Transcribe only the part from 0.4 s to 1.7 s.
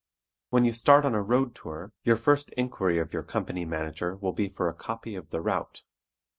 When you start on a road